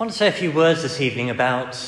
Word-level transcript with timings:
want 0.00 0.10
to 0.10 0.16
say 0.16 0.28
a 0.28 0.32
few 0.32 0.50
words 0.50 0.80
this 0.80 0.98
evening 0.98 1.28
about 1.28 1.78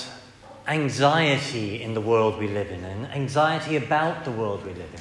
anxiety 0.68 1.82
in 1.82 1.94
the 1.94 2.00
world 2.02 2.38
we 2.38 2.46
live 2.46 2.70
in 2.70 2.84
and 2.84 3.06
anxiety 3.06 3.74
about 3.76 4.26
the 4.26 4.30
world 4.30 4.62
we 4.66 4.74
live 4.74 4.90
in. 4.92 5.00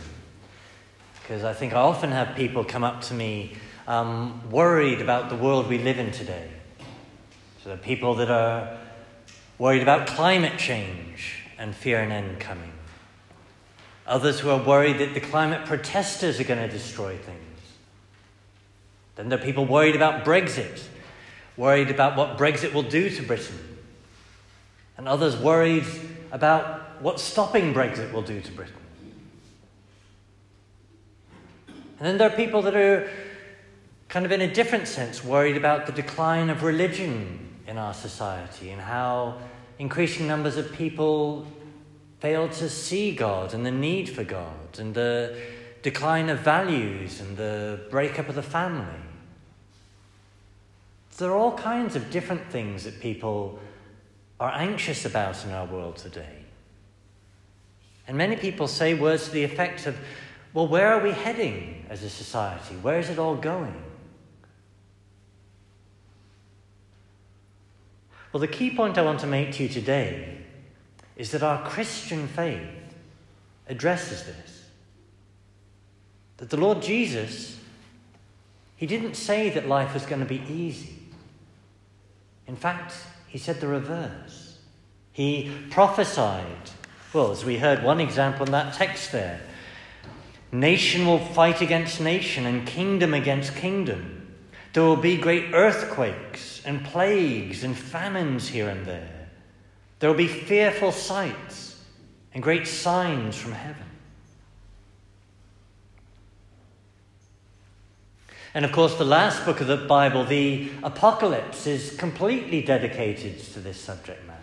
Because 1.22 1.44
I 1.44 1.52
think 1.52 1.74
I 1.74 1.82
often 1.82 2.12
have 2.12 2.38
people 2.38 2.64
come 2.64 2.86
up 2.86 3.02
to 3.02 3.14
me 3.14 3.58
um, 3.86 4.50
worried 4.50 5.02
about 5.02 5.28
the 5.28 5.36
world 5.36 5.68
we 5.68 5.78
live 5.78 6.00
in 6.00 6.12
today. 6.12 6.52
So, 7.62 7.72
there 7.72 7.74
are 7.74 7.82
people 7.82 8.16
that 8.16 8.32
are 8.32 8.78
worried 9.58 9.82
about 9.82 10.08
climate 10.08 10.58
change 10.58 11.44
and 11.58 11.76
fear 11.76 12.00
an 12.00 12.14
end 12.14 12.40
coming. 12.40 12.72
Others 14.08 14.40
who 14.40 14.52
are 14.52 14.64
worried 14.64 15.00
that 15.00 15.14
the 15.14 15.20
climate 15.20 15.66
protesters 15.66 16.40
are 16.40 16.46
going 16.46 16.66
to 16.66 16.74
destroy 16.74 17.18
things. 17.18 17.60
Then 19.18 19.28
there 19.28 19.38
are 19.38 19.44
people 19.44 19.66
worried 19.66 19.98
about 19.98 20.24
Brexit 20.24 20.82
worried 21.62 21.92
about 21.92 22.18
what 22.18 22.40
Brexit 22.40 22.74
will 22.74 22.82
do 22.82 23.08
to 23.08 23.22
Britain, 23.22 23.60
and 24.98 25.08
others 25.08 25.38
worried 25.38 25.86
about 26.32 27.00
what 27.04 27.20
stopping 27.20 27.72
Brexit 27.72 28.12
will 28.12 28.24
do 28.24 28.42
to 28.42 28.52
Britain. 28.52 28.82
And 31.68 32.08
then 32.08 32.18
there 32.18 32.28
are 32.28 32.36
people 32.36 32.64
that 32.64 32.76
are 32.76 33.08
kind 34.10 34.26
of 34.26 34.32
in 34.32 34.42
a 34.42 34.52
different 34.52 34.88
sense 34.88 35.24
worried 35.24 35.56
about 35.56 35.86
the 35.86 35.92
decline 35.92 36.50
of 36.50 36.64
religion 36.64 37.48
in 37.68 37.78
our 37.78 37.94
society 37.94 38.72
and 38.72 38.82
how 38.82 39.38
increasing 39.78 40.26
numbers 40.26 40.58
of 40.58 40.74
people 40.74 41.46
fail 42.22 42.50
to 42.50 42.70
see 42.70 43.14
God 43.14 43.54
and 43.54 43.64
the 43.64 43.72
need 43.72 44.10
for 44.10 44.24
God 44.24 44.80
and 44.80 44.96
the 44.96 45.40
decline 45.84 46.30
of 46.30 46.40
values 46.40 47.22
and 47.22 47.38
the 47.38 47.82
breakup 47.92 48.30
of 48.30 48.34
the 48.34 48.42
family. 48.42 49.11
There 51.22 51.30
are 51.30 51.38
all 51.38 51.56
kinds 51.56 51.96
of 51.96 52.10
different 52.10 52.50
things 52.50 52.84
that 52.86 53.00
people 53.00 53.60
are 54.40 54.52
anxious 54.56 55.06
about 55.06 55.46
in 55.46 55.52
our 55.52 55.68
world 55.68 55.98
today. 55.98 56.46
And 58.08 58.18
many 58.18 58.36
people 58.36 58.68
say 58.68 58.96
words 58.96 59.26
to 59.26 59.32
the 59.32 59.44
effect 59.44 59.86
of, 59.86 59.96
well, 60.56 60.68
where 60.68 60.92
are 60.92 61.00
we 61.00 61.12
heading 61.12 61.86
as 61.92 62.02
a 62.02 62.10
society? 62.10 62.74
Where 62.78 62.98
is 62.98 63.12
it 63.12 63.20
all 63.20 63.36
going? 63.36 63.84
Well, 68.34 68.42
the 68.42 68.48
key 68.48 68.76
point 68.76 68.98
I 68.98 69.04
want 69.04 69.20
to 69.20 69.28
make 69.28 69.52
to 69.54 69.64
you 69.64 69.70
today 69.70 70.40
is 71.18 71.30
that 71.32 71.44
our 71.44 71.62
Christian 71.70 72.28
faith 72.30 72.68
addresses 73.70 74.24
this. 74.24 74.64
That 76.38 76.50
the 76.50 76.58
Lord 76.58 76.82
Jesus, 76.82 77.60
He 78.76 78.88
didn't 78.88 79.14
say 79.14 79.52
that 79.52 79.68
life 79.68 79.94
was 79.94 80.08
going 80.08 80.22
to 80.22 80.28
be 80.28 80.42
easy. 80.50 80.98
In 82.52 82.58
fact, 82.58 82.94
he 83.30 83.38
said 83.38 83.62
the 83.62 83.68
reverse. 83.68 84.58
He 85.14 85.50
prophesied, 85.70 86.70
well, 87.14 87.32
as 87.32 87.46
we 87.46 87.58
heard 87.58 87.82
one 87.82 88.02
example 88.02 88.46
in 88.46 88.52
that 88.52 88.74
text 88.74 89.14
there 89.14 89.40
nation 90.52 91.06
will 91.06 91.18
fight 91.18 91.62
against 91.62 92.02
nation 92.02 92.46
and 92.46 92.68
kingdom 92.68 93.14
against 93.14 93.56
kingdom. 93.56 94.36
There 94.74 94.84
will 94.84 94.98
be 94.98 95.16
great 95.16 95.54
earthquakes 95.54 96.62
and 96.66 96.84
plagues 96.84 97.64
and 97.64 97.74
famines 97.74 98.50
here 98.50 98.68
and 98.68 98.86
there. 98.86 99.30
There 100.00 100.10
will 100.10 100.18
be 100.18 100.28
fearful 100.28 100.92
sights 100.92 101.82
and 102.34 102.44
great 102.44 102.68
signs 102.68 103.38
from 103.38 103.54
heaven. 103.54 103.86
And 108.54 108.66
of 108.66 108.72
course, 108.74 108.96
the 108.96 109.06
last 109.06 109.46
book 109.46 109.62
of 109.62 109.68
the 109.68 109.78
Bible, 109.78 110.26
the 110.26 110.70
Apocalypse, 110.84 111.68
is 111.68 111.96
completely 111.96 112.62
dedicated 112.62 113.40
to 113.54 113.60
this 113.60 113.80
subject 113.80 114.26
matter. 114.28 114.42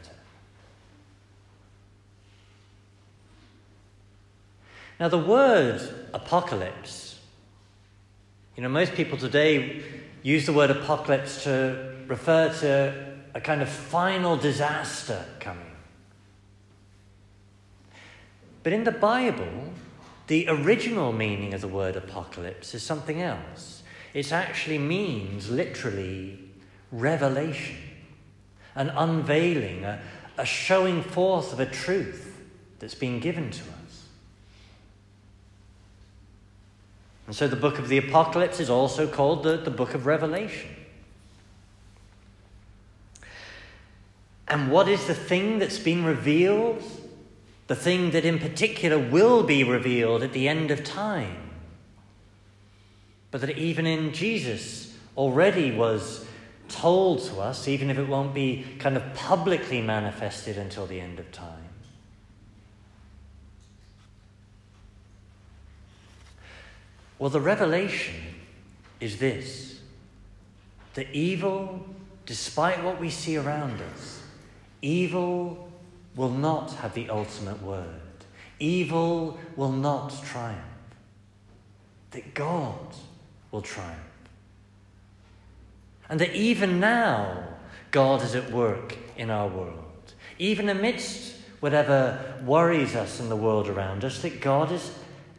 Now, 4.98 5.08
the 5.08 5.18
word 5.18 5.80
apocalypse, 6.12 7.20
you 8.56 8.62
know, 8.62 8.68
most 8.68 8.94
people 8.94 9.18
today 9.18 9.82
use 10.22 10.46
the 10.46 10.52
word 10.52 10.70
apocalypse 10.70 11.44
to 11.44 11.94
refer 12.08 12.52
to 12.60 13.16
a 13.34 13.40
kind 13.40 13.62
of 13.62 13.68
final 13.68 14.36
disaster 14.36 15.24
coming. 15.38 15.64
But 18.62 18.72
in 18.72 18.84
the 18.84 18.92
Bible, 18.92 19.72
the 20.26 20.48
original 20.48 21.12
meaning 21.12 21.54
of 21.54 21.60
the 21.60 21.68
word 21.68 21.94
apocalypse 21.94 22.74
is 22.74 22.82
something 22.82 23.22
else. 23.22 23.82
It 24.18 24.32
actually 24.32 24.78
means 24.78 25.48
literally 25.48 26.40
revelation, 26.90 27.76
an 28.74 28.88
unveiling, 28.88 29.84
a, 29.84 30.00
a 30.36 30.44
showing 30.44 31.04
forth 31.04 31.52
of 31.52 31.60
a 31.60 31.66
truth 31.66 32.36
that's 32.80 32.96
been 32.96 33.20
given 33.20 33.52
to 33.52 33.62
us. 33.62 34.06
And 37.28 37.36
so 37.36 37.46
the 37.46 37.54
book 37.54 37.78
of 37.78 37.86
the 37.86 37.98
Apocalypse 37.98 38.58
is 38.58 38.68
also 38.68 39.06
called 39.06 39.44
the, 39.44 39.56
the 39.56 39.70
book 39.70 39.94
of 39.94 40.04
Revelation. 40.04 40.74
And 44.48 44.72
what 44.72 44.88
is 44.88 45.06
the 45.06 45.14
thing 45.14 45.60
that's 45.60 45.78
been 45.78 46.04
revealed? 46.04 46.82
The 47.68 47.76
thing 47.76 48.10
that 48.10 48.24
in 48.24 48.40
particular 48.40 48.98
will 48.98 49.44
be 49.44 49.62
revealed 49.62 50.24
at 50.24 50.32
the 50.32 50.48
end 50.48 50.72
of 50.72 50.82
time 50.82 51.47
but 53.30 53.40
that 53.42 53.58
even 53.58 53.86
in 53.86 54.12
Jesus 54.12 54.96
already 55.16 55.70
was 55.70 56.24
told 56.68 57.22
to 57.24 57.40
us, 57.40 57.66
even 57.68 57.90
if 57.90 57.98
it 57.98 58.08
won't 58.08 58.34
be 58.34 58.64
kind 58.78 58.96
of 58.96 59.14
publicly 59.14 59.80
manifested 59.80 60.56
until 60.56 60.86
the 60.86 61.00
end 61.00 61.18
of 61.18 61.30
time. 61.32 61.64
Well, 67.18 67.30
the 67.30 67.40
revelation 67.40 68.14
is 69.00 69.18
this 69.18 69.80
the 70.94 71.10
evil, 71.12 71.86
despite 72.26 72.82
what 72.82 73.00
we 73.00 73.10
see 73.10 73.36
around 73.36 73.80
us, 73.94 74.22
evil 74.82 75.70
will 76.16 76.30
not 76.30 76.72
have 76.74 76.94
the 76.94 77.08
ultimate 77.10 77.62
word. 77.62 78.00
Evil 78.58 79.38
will 79.56 79.72
not 79.72 80.12
triumph. 80.24 80.58
That 82.10 82.34
God 82.34 82.94
will 83.50 83.62
triumph. 83.62 83.98
And 86.08 86.20
that 86.20 86.34
even 86.34 86.80
now, 86.80 87.48
God 87.90 88.22
is 88.22 88.34
at 88.34 88.50
work 88.50 88.96
in 89.16 89.30
our 89.30 89.48
world. 89.48 90.14
Even 90.38 90.68
amidst 90.68 91.36
whatever 91.60 92.40
worries 92.44 92.94
us 92.94 93.20
in 93.20 93.28
the 93.28 93.36
world 93.36 93.68
around 93.68 94.04
us, 94.04 94.22
that 94.22 94.40
God 94.40 94.72
is 94.72 94.90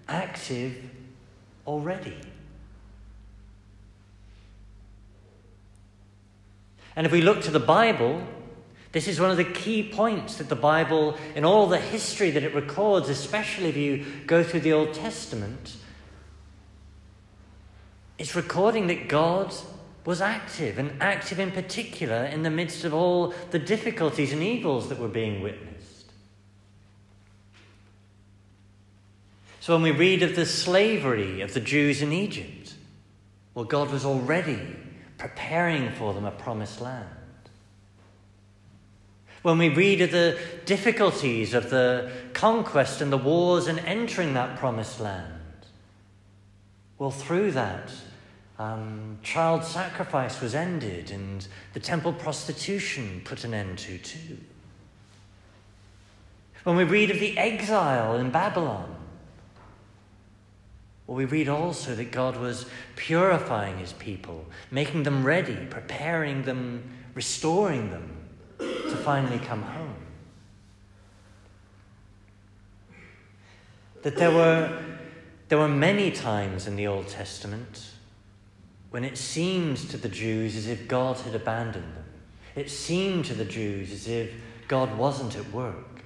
active 0.08 0.75
already. 1.66 2.18
And 6.96 7.06
if 7.06 7.12
we 7.12 7.22
look 7.22 7.41
to 7.44 7.52
the 7.52 7.59
Bible, 7.59 8.22
this 8.91 9.08
is 9.08 9.20
one 9.20 9.31
of 9.31 9.38
the 9.38 9.46
key 9.46 9.84
points 9.84 10.38
that 10.38 10.50
the 10.50 10.56
Bible, 10.56 11.16
in 11.36 11.46
all 11.46 11.68
the 11.68 11.78
history 11.78 12.31
that 12.31 12.44
it 12.44 12.53
records, 12.53 13.08
especially 13.08 13.70
if 13.70 13.78
you 13.78 14.06
go 14.26 14.44
through 14.44 14.62
the 14.62 14.74
Old 14.74 14.94
Testament, 14.94 15.78
it's 18.19 18.35
recording 18.35 18.88
that 18.88 19.07
God 19.07 19.53
was 20.06 20.22
active, 20.22 20.78
and 20.78 21.02
active 21.02 21.40
in 21.40 21.52
particular 21.52 22.25
in 22.25 22.44
the 22.44 22.50
midst 22.50 22.84
of 22.84 22.94
all 22.94 23.34
the 23.52 23.59
difficulties 23.59 24.34
and 24.34 24.44
evils 24.44 24.90
that 24.90 25.00
were 25.00 25.07
being 25.07 25.41
witnessed. 25.41 26.12
So 29.62 29.74
when 29.74 29.84
we 29.84 29.91
read 29.91 30.24
of 30.24 30.35
the 30.35 30.46
slavery 30.46 31.41
of 31.41 31.53
the 31.53 31.59
Jews 31.59 32.02
in 32.02 32.12
Egypt, 32.12 32.74
well, 33.53 33.66
God 33.66 33.91
was 33.91 34.06
already 34.06 34.75
preparing 35.18 35.91
for 35.91 36.13
them 36.13 36.25
a 36.25 36.31
promised 36.31 36.81
land. 36.81 37.08
When 39.44 39.58
we 39.58 39.70
read 39.70 40.02
of 40.02 40.11
the 40.11 40.40
difficulties 40.66 41.53
of 41.53 41.70
the 41.70 42.11
conquest 42.34 42.99
and 42.99 43.11
the 43.11 43.17
wars 43.17 43.67
and 43.67 43.79
entering 43.79 44.34
that 44.34 44.58
promised 44.58 44.99
land, 44.99 45.34
well, 46.99 47.11
through 47.11 47.53
that, 47.53 47.91
um, 48.59 49.17
child 49.23 49.63
sacrifice 49.63 50.41
was 50.41 50.53
ended 50.53 51.11
and 51.11 51.47
the 51.73 51.79
temple 51.79 52.11
prostitution 52.11 53.22
put 53.23 53.46
an 53.46 53.53
end 53.53 53.79
to, 53.79 53.97
too. 53.97 54.37
When 56.66 56.75
we 56.75 56.84
read 56.84 57.09
of 57.09 57.19
the 57.19 57.37
exile 57.37 58.17
in 58.17 58.31
Babylon, 58.31 58.96
well, 61.07 61.17
we 61.17 61.25
read 61.25 61.47
also 61.47 61.96
that 61.96 62.11
God 62.11 62.37
was 62.37 62.66
purifying 62.96 63.78
his 63.79 63.93
people, 63.93 64.46
making 64.69 65.03
them 65.03 65.23
ready, 65.23 65.55
preparing 65.69 66.43
them, 66.43 66.84
restoring 67.16 67.90
them 67.90 68.16
to 68.59 68.96
finally 68.97 69.40
come 69.40 69.63
home. 69.63 69.96
That 74.03 74.17
there 74.17 74.31
were, 74.31 74.98
there 75.49 75.57
were 75.57 75.67
many 75.67 76.11
times 76.11 76.67
in 76.67 76.75
the 76.75 76.87
Old 76.87 77.07
Testament 77.07 77.90
when 78.91 79.03
it 79.03 79.17
seemed 79.17 79.78
to 79.90 79.97
the 79.97 80.09
Jews 80.09 80.55
as 80.55 80.67
if 80.67 80.87
God 80.87 81.17
had 81.17 81.35
abandoned 81.35 81.96
them. 81.96 82.05
It 82.55 82.69
seemed 82.69 83.25
to 83.25 83.34
the 83.34 83.46
Jews 83.46 83.91
as 83.91 84.07
if 84.07 84.31
God 84.67 84.96
wasn't 84.97 85.35
at 85.35 85.51
work. 85.51 86.03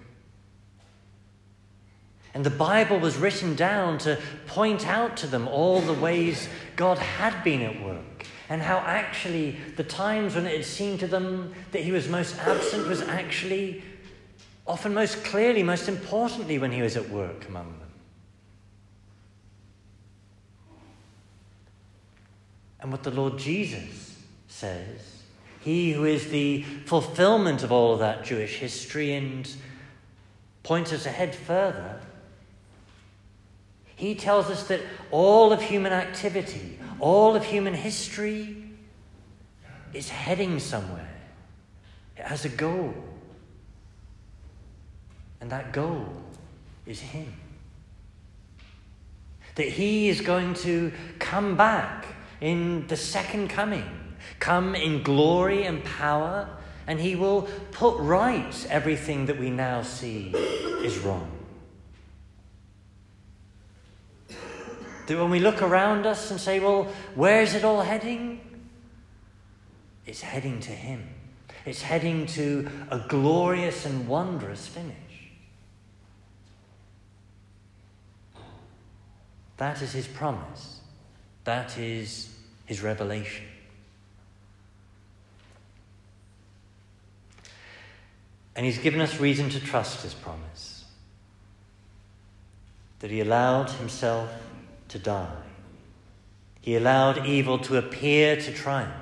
And 2.33 2.45
the 2.45 2.49
Bible 2.49 2.99
was 2.99 3.17
written 3.17 3.55
down 3.55 3.99
to 3.99 4.17
point 4.47 4.87
out 4.87 5.17
to 5.17 5.27
them 5.27 5.47
all 5.47 5.81
the 5.81 5.93
ways 5.93 6.49
God 6.75 6.97
had 6.97 7.43
been 7.43 7.61
at 7.61 7.83
work, 7.83 8.25
and 8.49 8.61
how 8.61 8.77
actually 8.77 9.57
the 9.75 9.83
times 9.83 10.35
when 10.35 10.47
it 10.47 10.55
had 10.55 10.65
seemed 10.65 11.01
to 11.01 11.07
them 11.07 11.53
that 11.71 11.83
He 11.83 11.91
was 11.91 12.07
most 12.07 12.37
absent 12.39 12.87
was 12.87 13.01
actually 13.01 13.83
often 14.65 14.93
most 14.93 15.23
clearly, 15.23 15.61
most 15.61 15.87
importantly, 15.87 16.57
when 16.57 16.71
He 16.71 16.81
was 16.81 16.97
at 16.97 17.09
work 17.09 17.47
among 17.47 17.77
them. 17.77 17.82
And 22.83 22.91
what 22.91 23.01
the 23.01 23.09
Lord 23.09 23.39
Jesus 23.39 24.21
says, 24.47 25.23
He 25.61 25.93
who 25.93 26.05
is 26.05 26.29
the 26.29 26.61
fulfillment 26.85 27.63
of 27.63 27.71
all 27.71 27.93
of 27.93 27.99
that 27.99 28.23
Jewish 28.23 28.57
history 28.57 29.13
and 29.13 29.49
points 30.61 30.93
us 30.93 31.07
ahead 31.07 31.33
further 31.33 31.99
he 34.03 34.15
tells 34.15 34.49
us 34.49 34.67
that 34.67 34.81
all 35.11 35.53
of 35.53 35.61
human 35.61 35.93
activity, 35.93 36.77
all 36.99 37.35
of 37.35 37.45
human 37.45 37.73
history 37.73 38.63
is 39.93 40.09
heading 40.09 40.59
somewhere. 40.59 41.09
It 42.17 42.25
has 42.25 42.43
a 42.43 42.49
goal. 42.49 42.93
And 45.39 45.49
that 45.51 45.71
goal 45.71 46.07
is 46.85 46.99
Him. 46.99 47.33
That 49.55 49.67
He 49.67 50.09
is 50.09 50.21
going 50.21 50.55
to 50.55 50.91
come 51.19 51.55
back 51.55 52.05
in 52.43 52.85
the 52.87 52.97
second 52.97 53.47
coming, 53.47 53.89
come 54.39 54.75
in 54.75 55.01
glory 55.01 55.63
and 55.63 55.81
power, 55.85 56.49
and 56.85 56.99
He 56.99 57.15
will 57.15 57.43
put 57.71 57.97
right 57.99 58.67
everything 58.69 59.27
that 59.27 59.39
we 59.39 59.49
now 59.49 59.81
see 59.81 60.33
is 60.83 60.99
wrong. 60.99 61.31
That 65.07 65.17
when 65.17 65.29
we 65.29 65.39
look 65.39 65.61
around 65.61 66.05
us 66.05 66.31
and 66.31 66.39
say, 66.39 66.59
well, 66.59 66.91
where's 67.15 67.53
it 67.53 67.63
all 67.63 67.81
heading? 67.81 68.41
It's 70.05 70.19
heading 70.19 70.59
to 70.61 70.71
Him. 70.71 71.07
It's 71.65 71.81
heading 71.81 72.25
to 72.25 72.69
a 72.91 72.99
glorious 73.07 73.85
and 73.85 74.05
wondrous 74.05 74.67
finish. 74.67 74.97
That 79.55 79.81
is 79.81 79.93
His 79.93 80.07
promise. 80.07 80.81
That 81.45 81.77
is 81.77 82.32
His 82.65 82.81
revelation. 82.81 83.45
And 88.55 88.65
He's 88.65 88.77
given 88.77 89.01
us 89.01 89.19
reason 89.19 89.49
to 89.49 89.59
trust 89.59 90.01
His 90.01 90.13
promise. 90.13 90.85
That 92.99 93.11
He 93.11 93.19
allowed 93.19 93.69
Himself 93.71 94.29
to 94.89 94.99
die. 94.99 95.43
He 96.63 96.77
allowed 96.77 97.25
evil 97.25 97.59
to 97.59 97.77
appear 97.77 98.37
to 98.37 98.53
triumph, 98.53 98.93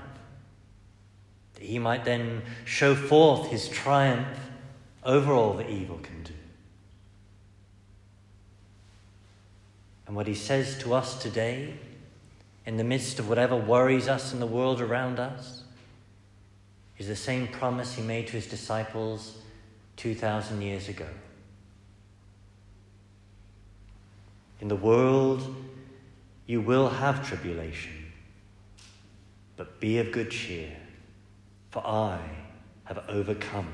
that 1.54 1.64
he 1.64 1.78
might 1.78 2.06
then 2.06 2.42
show 2.66 2.96
forth 2.96 3.52
his 3.52 3.70
triumph 3.70 4.28
over 5.04 5.32
all 5.32 5.54
that 5.54 5.70
evil 5.70 6.00
can 6.00 6.24
do. 6.24 6.34
And 10.08 10.16
what 10.16 10.26
he 10.26 10.34
says 10.34 10.80
to 10.80 10.96
us 10.96 11.22
today, 11.22 11.76
in 12.66 12.78
the 12.78 12.84
midst 12.84 13.20
of 13.20 13.28
whatever 13.28 13.56
worries 13.56 14.08
us 14.08 14.34
in 14.34 14.40
the 14.40 14.46
world 14.46 14.82
around 14.82 15.20
us, 15.20 15.64
is 16.98 17.08
the 17.08 17.16
same 17.16 17.48
promise 17.48 17.96
he 17.96 18.02
made 18.04 18.28
to 18.28 18.34
his 18.34 18.46
disciples 18.46 19.40
2,000 19.98 20.62
years 20.62 20.88
ago. 20.88 21.08
In 24.60 24.68
the 24.68 24.76
world, 24.76 25.56
you 26.46 26.62
will 26.62 26.90
have 26.90 27.28
tribulation, 27.28 28.12
but 29.58 29.80
be 29.80 29.98
of 29.98 30.12
good 30.12 30.30
cheer, 30.30 30.78
for 31.72 31.86
I 31.86 32.20
have 32.84 33.04
overcome 33.08 33.74